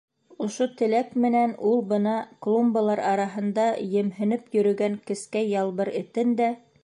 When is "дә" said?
6.43-6.49